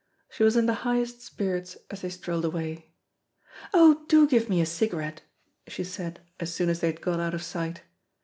[0.31, 2.89] She was in the highest spirits as they strolled away.
[3.71, 5.21] "Oh do give me a cigarette,"
[5.67, 7.83] she said, as soon as they had got out of sight.